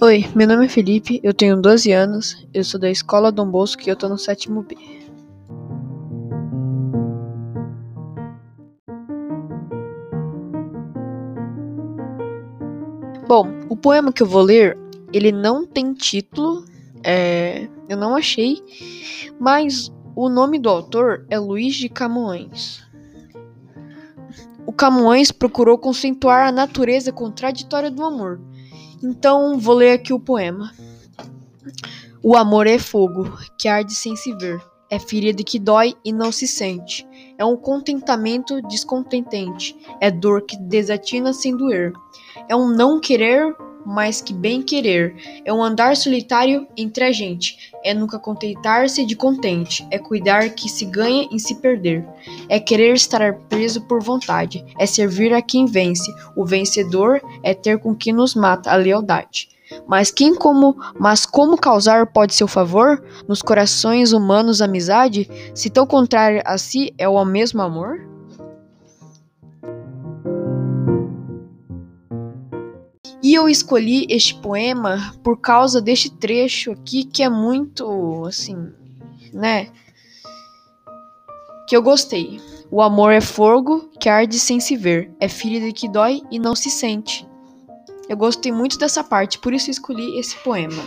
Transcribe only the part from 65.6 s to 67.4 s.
tão contrário a si é o